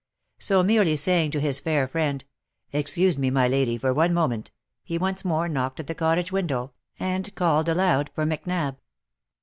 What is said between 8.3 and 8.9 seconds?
nab!"